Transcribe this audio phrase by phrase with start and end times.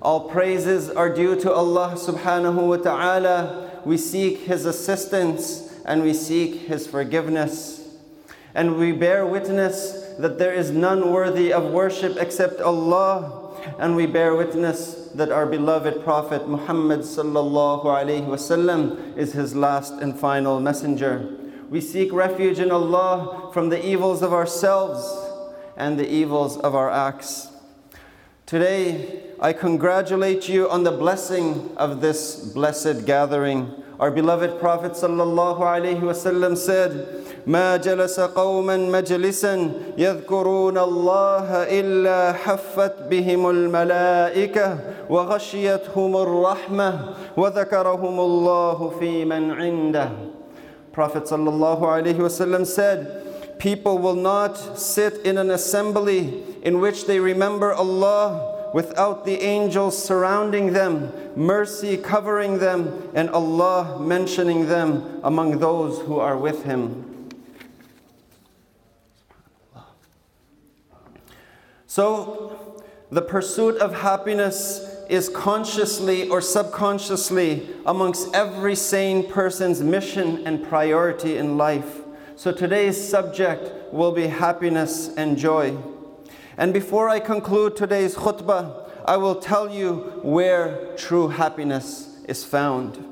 [0.00, 3.82] All praises are due to Allah subhanahu wa ta'ala.
[3.84, 7.96] We seek His assistance and we seek His forgiveness.
[8.54, 13.54] And we bear witness that there is none worthy of worship except Allah.
[13.78, 19.94] And we bear witness that our beloved Prophet Muhammad sallallahu alaihi wasallam is his last
[19.94, 21.28] and final messenger.
[21.68, 25.02] We seek refuge in Allah from the evils of ourselves
[25.76, 27.48] and the evils of our acts.
[28.47, 33.71] Today, I congratulate you on the blessing of this blessed gathering.
[33.99, 41.47] Our beloved Prophet sallallahu alaihi wasallam said, ما جلس قوما مجلسا يذكرون الله
[41.79, 44.79] إلا حفت بهم الملائكة
[45.09, 46.99] وغشيتهم الرحمة
[47.37, 50.09] وذكرهم الله في من عنده
[50.93, 53.23] Prophet sallallahu alaihi wasallam said,
[53.58, 60.00] People will not sit in an assembly in which they remember Allah without the angels
[60.02, 67.30] surrounding them, mercy covering them, and Allah mentioning them among those who are with Him.
[71.86, 80.62] So, the pursuit of happiness is consciously or subconsciously amongst every sane person's mission and
[80.62, 82.02] priority in life.
[82.38, 85.76] So, today's subject will be happiness and joy.
[86.56, 93.04] And before I conclude today's khutbah, I will tell you where true happiness is found.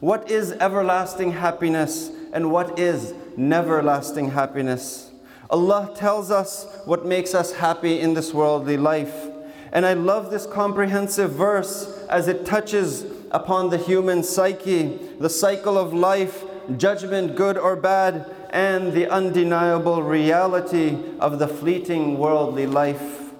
[0.00, 5.12] What is everlasting happiness and what is never lasting happiness?
[5.50, 9.28] Allah tells us what makes us happy in this worldly life.
[9.70, 15.78] And I love this comprehensive verse as it touches upon the human psyche, the cycle
[15.78, 16.42] of life,
[16.76, 23.31] judgment, good or bad, and the undeniable reality of the fleeting worldly life.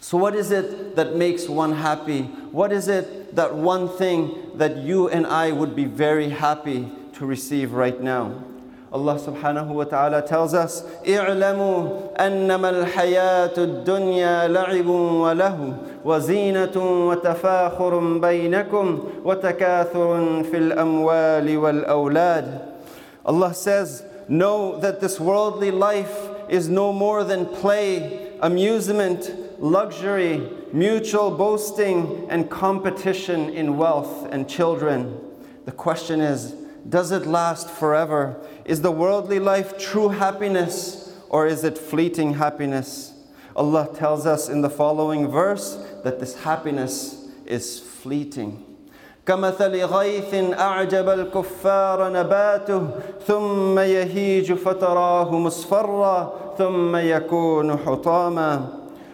[0.00, 2.22] So, what is it that makes one happy?
[2.52, 7.26] What is it that one thing that you and I would be very happy to
[7.26, 8.44] receive right now?
[8.92, 15.74] Allah subhanahu wa ta'ala tells us, اعلموا أنما الحياة الدنيا لعب وله
[16.04, 16.76] وزينة
[17.08, 22.60] وتفاخر بينكم وتكاثر في الأموال والأولاد.
[23.25, 31.31] Allah says, know that this worldly life is no more than play, amusement, luxury, mutual
[31.31, 35.19] boasting, and competition in wealth and children.
[35.65, 36.55] The question is,
[36.89, 38.39] does it last forever?
[38.65, 43.13] Is the worldly life true happiness or is it fleeting happiness?
[43.55, 48.70] Allah tells us in the following verse that this happiness is fleeting.
[49.30, 52.88] كمثل غيث أعجب الكفار نباته
[53.26, 58.66] ثم يهيج فتراه مصفرا ثم يكون حطاما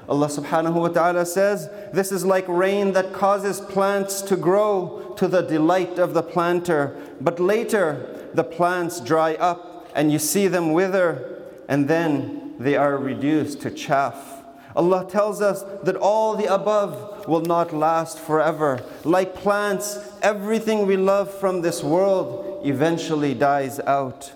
[0.09, 5.29] Allah subhanahu wa ta'ala says, This is like rain that causes plants to grow to
[5.29, 6.95] the delight of the planter.
[7.21, 12.97] But later, the plants dry up and you see them wither, and then they are
[12.99, 14.36] reduced to chaff.
[14.78, 18.86] Allah tells us that all the above will not last forever.
[19.04, 24.32] Like plants, everything we love from this world eventually dies out.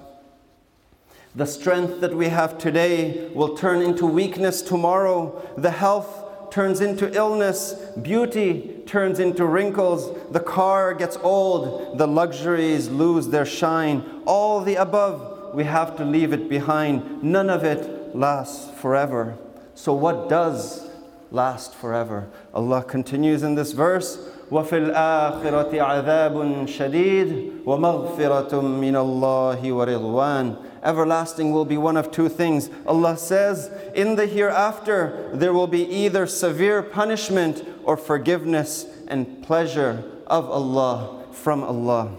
[1.35, 5.47] The strength that we have today will turn into weakness tomorrow.
[5.57, 7.73] The health turns into illness.
[8.01, 10.11] Beauty turns into wrinkles.
[10.31, 11.99] The car gets old.
[11.99, 14.03] The luxuries lose their shine.
[14.25, 17.21] All the above, we have to leave it behind.
[17.23, 19.37] None of it lasts forever.
[19.74, 20.88] So, what does
[21.30, 22.28] last forever?
[22.54, 24.18] Allah continues in this verse.
[24.50, 32.70] وفي الآخرة عذاب شديد ومغفرة من الله ورضوان everlasting will be one of two things.
[32.86, 40.04] Allah says, in the hereafter, there will be either severe punishment or forgiveness and pleasure
[40.26, 42.12] of Allah, from Allah.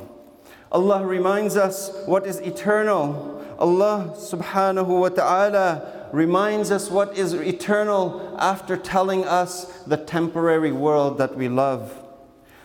[0.72, 3.42] Allah reminds us what is eternal.
[3.58, 11.18] Allah subhanahu wa ta'ala reminds us what is eternal after telling us the temporary world
[11.18, 12.04] that we love.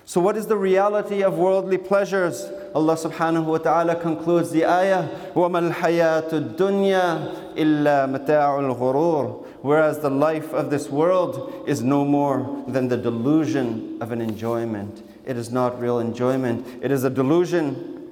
[0.04, 2.50] So, what is the reality of worldly pleasures?
[2.74, 10.10] Allah subhanahu wa ta'ala concludes the ayah, وَمَا الْحَيَاةُ الدُّنْيَا إِلَّا مَتَاعُ الْغُرُورِ Whereas the
[10.10, 15.08] life of this world is no more than the delusion of an enjoyment.
[15.24, 18.10] It is not real enjoyment, it is a delusion.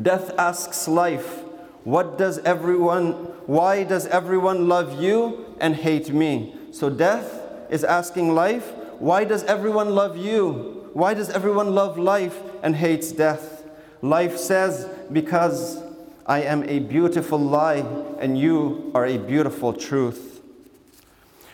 [0.00, 1.41] Death asks life,
[1.83, 3.13] what does everyone,
[3.45, 6.55] why does everyone love you and hate me?
[6.71, 10.89] So death is asking life, why does everyone love you?
[10.93, 13.65] Why does everyone love life and hates death?
[14.01, 15.81] Life says, Because
[16.25, 17.85] I am a beautiful lie
[18.19, 20.41] and you are a beautiful truth.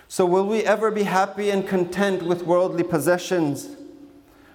[0.08, 3.76] So, will we ever be happy and content with worldly possessions?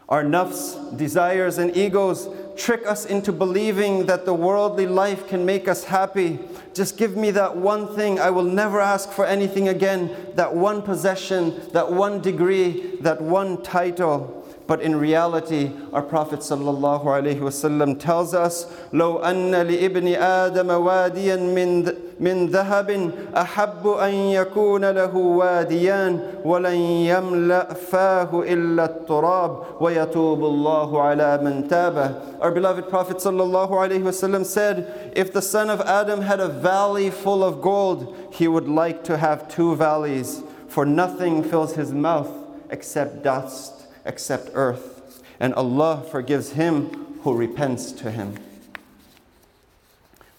[0.09, 5.69] Our nafs, desires, and egos trick us into believing that the worldly life can make
[5.69, 6.39] us happy.
[6.73, 8.21] Just give me that one thing.
[8.21, 10.15] I will never ask for anything again.
[10.35, 14.44] That one possession, that one degree, that one title.
[14.68, 22.48] But in reality, our Prophet ﷺ tells us, لو أن لابن آدم واديا من من
[22.48, 31.68] ذهب أحب أن يكون له واديان ولن يملأ فاه إلا التراب ويتوب الله على من
[31.68, 32.40] تابه.
[32.42, 37.62] Our beloved Prophet ﷺ said, if the son of Adam had a valley full of
[37.62, 42.30] gold, he would like to have two valleys, for nothing fills his mouth
[42.70, 43.73] except dust
[44.06, 48.36] except earth, and Allah forgives him who repents to him.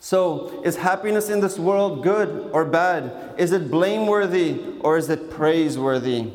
[0.02, 3.34] So, is happiness in this world good or bad?
[3.36, 6.32] Is it blameworthy or is it praiseworthy?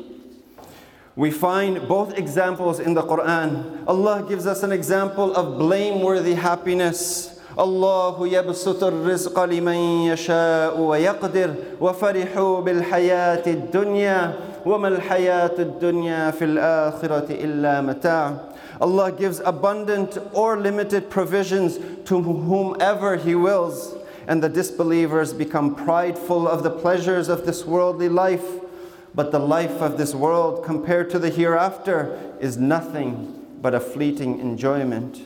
[1.16, 3.82] We find both examples in the Quran.
[3.88, 7.32] Allah gives us an example of blameworthy happiness.
[7.58, 14.34] الله يبسط الرزق لمن يشاء ويقدر وفرحوا بالحياة الدنيا
[14.66, 18.32] وما الحياة الدنيا في الآخرة إلا متاع
[18.80, 23.94] Allah gives abundant or limited provisions to whomever He wills,
[24.28, 28.44] and the disbelievers become prideful of the pleasures of this worldly life.
[29.14, 34.40] But the life of this world compared to the hereafter is nothing but a fleeting
[34.40, 35.22] enjoyment.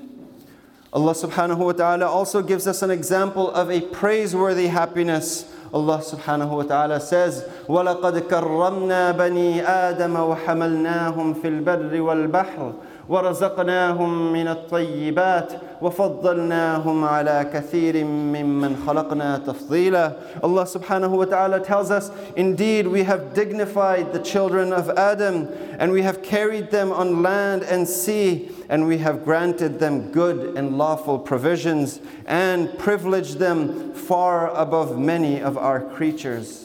[0.92, 6.57] Allah subhanahu wa ta'ala also gives us an example of a praiseworthy happiness Allah subhanahu
[6.57, 12.73] wa ta'ala says, وَلَقَدْ كَرَّمْنَا بَنِي آدَمَ وَحَمَلْنَاهُمْ فِي الْبَرِّ وَالْبَحْرِ.
[13.08, 15.52] ورزقناهم من الطيبات
[15.82, 20.12] وفضلناهم على كثير ممن خلقنا تفضيلا
[20.42, 25.48] Allah subhanahu wa ta'ala tells us indeed we have dignified the children of Adam
[25.78, 30.56] and we have carried them on land and sea and we have granted them good
[30.56, 36.63] and lawful provisions and privileged them far above many of our creatures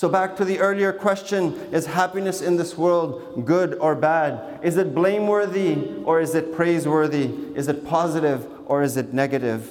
[0.00, 4.58] so, back to the earlier question is happiness in this world good or bad?
[4.62, 7.26] Is it blameworthy or is it praiseworthy?
[7.54, 9.70] Is it positive or is it negative?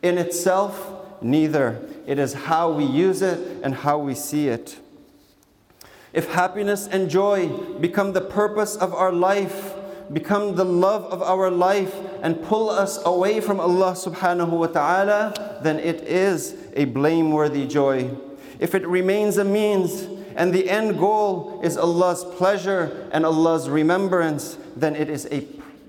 [0.00, 1.84] In itself, neither.
[2.06, 4.78] It is how we use it and how we see it.
[6.12, 7.48] If happiness and joy
[7.80, 9.74] become the purpose of our life,
[10.12, 15.58] become the love of our life, and pull us away from Allah subhanahu wa ta'ala,
[15.64, 18.16] then it is a blameworthy joy
[18.58, 24.58] if it remains a means and the end goal is Allah's pleasure and Allah's remembrance,
[24.76, 25.42] then it is a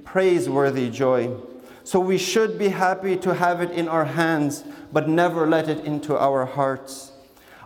[0.03, 1.35] praiseworthy joy.
[1.83, 4.63] So we should be happy to have it in our hands,
[4.93, 7.11] but never let it into our hearts.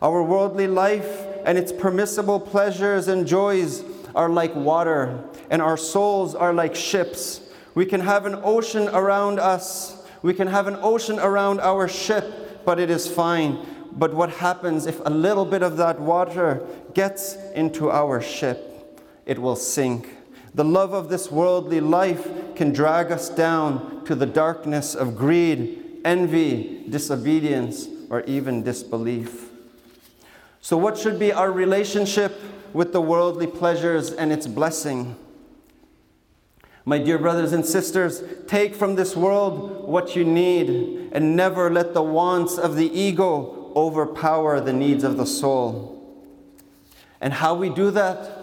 [0.01, 3.83] Our worldly life and its permissible pleasures and joys
[4.15, 7.41] are like water, and our souls are like ships.
[7.75, 12.63] We can have an ocean around us, we can have an ocean around our ship,
[12.63, 13.57] but it is fine
[13.95, 19.01] but what happens if a little bit of that water gets into our ship?
[19.25, 20.09] It will sink.
[20.55, 26.01] The love of this worldly life can drag us down to the darkness of greed,
[26.05, 29.49] envy, disobedience, or even disbelief.
[30.61, 32.39] So, what should be our relationship
[32.73, 35.15] with the worldly pleasures and its blessing?
[36.85, 41.93] My dear brothers and sisters, take from this world what you need and never let
[41.93, 45.94] the wants of the ego overpower the needs of the soul.
[47.20, 48.34] And how we do that?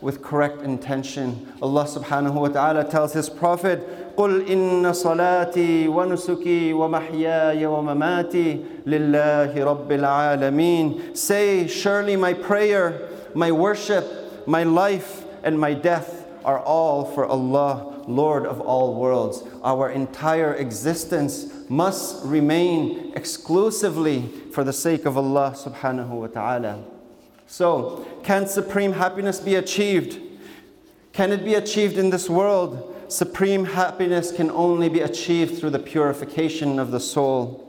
[0.00, 1.52] With correct intention.
[1.62, 9.92] Allah subhanahu wa ta'ala tells His Prophet, قل إن صلاتي ونسكي ومحياي ومماتي لله رب
[9.92, 11.16] العالمين.
[11.16, 14.04] Say, surely my prayer, my worship,
[14.46, 19.43] my life, and my death are all for Allah, Lord of all worlds.
[19.63, 26.83] Our entire existence must remain exclusively for the sake of Allah subhanahu wa ta'ala.
[27.45, 30.19] So, can supreme happiness be achieved?
[31.13, 32.95] Can it be achieved in this world?
[33.07, 37.63] Supreme happiness can only be achieved through the purification of the soul.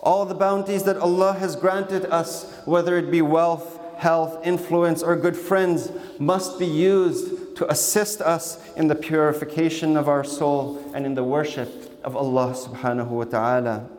[0.00, 5.16] All the bounties that Allah has granted us, whether it be wealth, health, influence, or
[5.16, 11.05] good friends, must be used to assist us in the purification of our soul and
[11.05, 13.89] in the worship of Allah subhanahu wa ta'ala.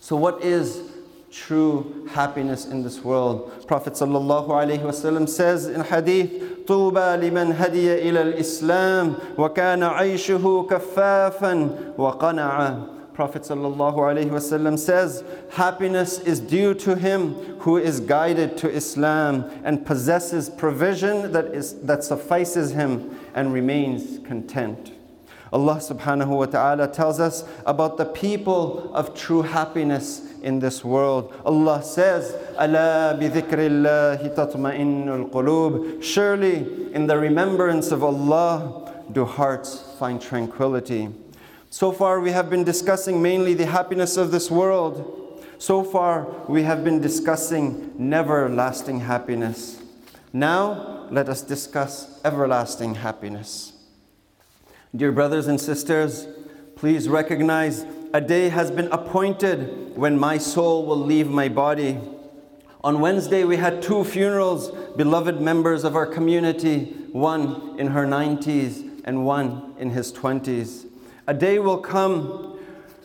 [0.00, 0.82] So, what is
[1.36, 3.66] true happiness in this world.
[3.66, 12.86] Prophet ﷺ says in hadith, طوبى لمن هدي إلى الإسلام وكان عيشه كفافا وقنعا
[13.21, 20.49] Prophet ﷺ says, Happiness is due to him who is guided to Islam and possesses
[20.49, 24.93] provision that, is, that suffices him and remains content.
[25.53, 31.31] Allah subhanahu wa ta'ala tells us about the people of true happiness in this world.
[31.45, 32.35] Allah says.
[36.03, 36.55] Surely
[36.95, 41.09] in the remembrance of Allah do hearts find tranquility.
[41.73, 45.41] So far we have been discussing mainly the happiness of this world.
[45.57, 49.81] So far we have been discussing never lasting happiness.
[50.33, 53.71] Now let us discuss everlasting happiness.
[54.93, 56.27] Dear brothers and sisters,
[56.75, 61.97] please recognize a day has been appointed when my soul will leave my body.
[62.83, 69.03] On Wednesday, we had two funerals, beloved members of our community, one in her 90s
[69.05, 70.90] and one in his 20s.
[71.26, 72.58] A day will come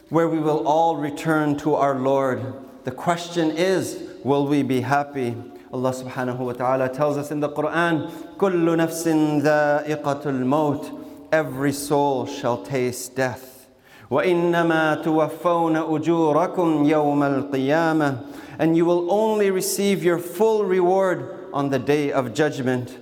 [0.10, 2.54] where we will all return to our Lord.
[2.84, 5.36] The question is, will we be happy?
[5.74, 11.02] Allah subhanahu wa ta'ala tells us in the Quran, كُلُّ نَفْسٍ ذَائِقَةُ الْمَوْتِ
[11.32, 13.68] every soul shall taste death.
[14.10, 18.26] وَإِنَّمَا تُوَفَّوْنَ أُجُورَكُمْ يَوْمَ الْقِيَامَةِ
[18.60, 22.98] And you will only receive your full reward on the day of judgment.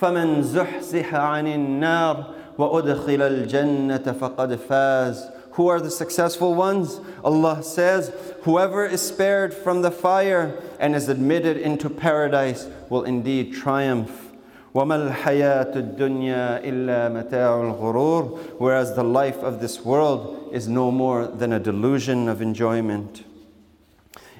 [0.00, 7.00] فَمَنْ زُحْزِحَ عَنِ النَّارِ وَأُدْخِلَ الْجَنَّةَ فَقَدْ فَازَ Who are the successful ones?
[7.24, 8.12] Allah says,
[8.42, 14.32] Whoever is spared from the fire and is admitted into paradise will indeed triumph.
[14.74, 21.26] وَمَا الْحَيَاةُ الدُّنْيَا إِلَّا مَتَاعُ الْغُرُورِ Whereas the life of this world is no more
[21.26, 23.24] than a delusion of enjoyment.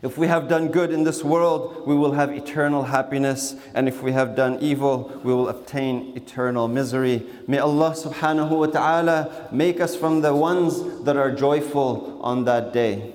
[0.02, 4.02] If we have done good in this world, we will have eternal happiness, and if
[4.02, 7.26] we have done evil, we will obtain eternal misery.
[7.48, 12.72] May Allah subhanahu wa ta'ala make us from the ones that are joyful on that
[12.72, 13.14] day.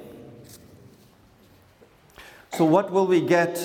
[2.53, 3.59] So, what will we get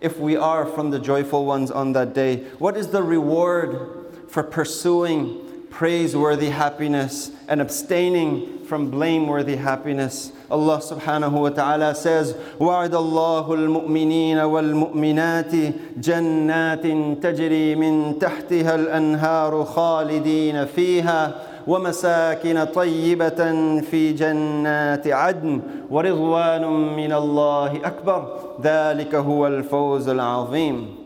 [0.00, 2.44] if we are from the joyful ones on that day?
[2.58, 10.32] What is the reward for pursuing praiseworthy happiness and abstaining from blameworthy happiness?
[10.50, 15.52] Allah subhanahu wa ta'ala says, وَعَدَ اللَّهُ الْمُؤْمِنِينَ وَالْمُؤْمِنَاتِ
[15.96, 16.86] جَنَّاتٍ
[17.22, 21.34] تَجْرِي مِن تَحْتِهَا الْأَنْهَارُ خَالِدِينَ فِيهَا
[21.66, 23.40] ومساكن طيبة
[23.80, 26.64] في جنات عدن ورضوان
[26.96, 28.20] من الله أكبر.
[28.62, 30.97] ذلك هو الفوز العظيم.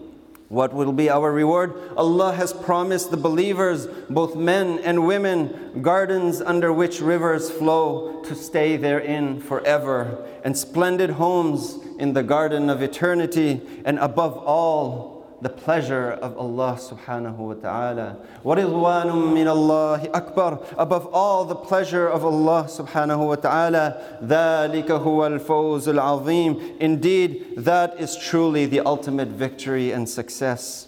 [0.52, 1.72] What will be our reward?
[1.96, 8.34] Allah has promised the believers, both men and women, gardens under which rivers flow to
[8.34, 15.49] stay therein forever, and splendid homes in the garden of eternity, and above all, the
[15.49, 18.17] pleasure of Allah subhanahu wa ta'ala.
[18.43, 24.01] وَرِضْوَانٌ مِّنَ اللَّهِ أَكْبَرُ Above all, the pleasure of Allah subhanahu wa ta'ala.
[24.23, 30.87] ذَلِكَ هُوَ الْفَوْزُ الْعَظِيمُ Indeed, that is truly the ultimate victory and success.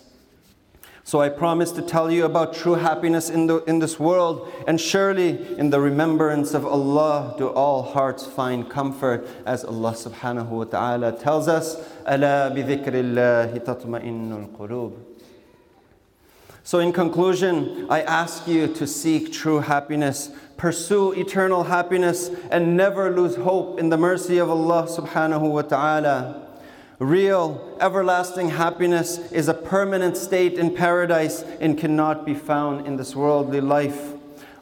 [1.10, 4.80] So I promise to tell you about true happiness in, the, in this world, and
[4.80, 10.66] surely in the remembrance of Allah do all hearts find comfort, as Allah subhanahu wa
[10.66, 11.78] ta'ala tells us,
[12.08, 14.94] أَلَا بِذِكْرِ اللَّهِ تَطْمَئِنُّ الْقُلُوبِ
[16.62, 23.10] So in conclusion, I ask you to seek true happiness, pursue eternal happiness, and never
[23.10, 26.43] lose hope in the mercy of Allah subhanahu wa ta'ala.
[27.01, 33.17] Real, everlasting happiness is a permanent state in paradise and cannot be found in this
[33.17, 34.13] worldly life.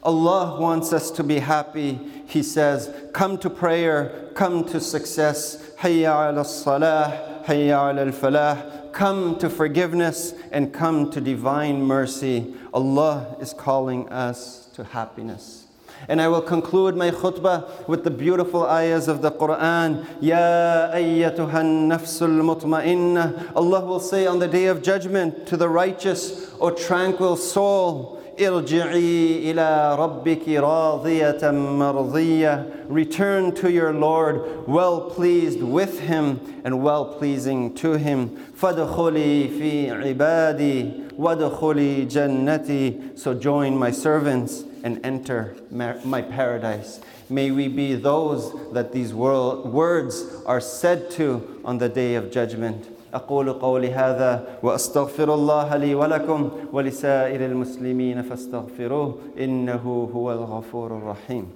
[0.01, 1.99] Allah wants us to be happy.
[2.25, 5.71] He says, Come to prayer, come to success.
[5.77, 8.91] Hayya ala salah, hayya ala falah.
[8.91, 12.55] Come to forgiveness and come to divine mercy.
[12.73, 15.67] Allah is calling us to happiness.
[16.07, 20.05] And I will conclude my khutbah with the beautiful ayahs of the Quran.
[20.19, 23.55] Ya ayyatuhan nafsul mutmainnah.
[23.55, 29.45] Allah will say on the day of judgment to the righteous or tranquil soul, irji'i
[29.45, 32.85] ila rabbiki radiyatan mardiyah.
[32.89, 38.37] Return to your Lord, well pleased with him and well pleasing to him.
[38.57, 43.17] Fadkhuli fi ibadi, wadkhuli jannati.
[43.17, 47.00] So join my servants and enter my paradise.
[47.30, 52.88] May we be those that these words are said to on the day of judgment.
[53.14, 61.46] أقول قولي هذا وأستغفر الله لي ولكم ولسائر المسلمين فاستغفروه إنه هو الغفور الرحيم